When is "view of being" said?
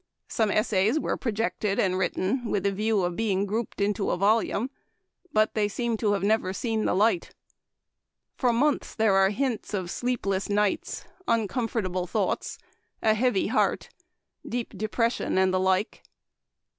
2.71-3.45